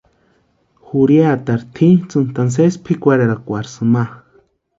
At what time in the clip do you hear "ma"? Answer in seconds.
3.93-4.03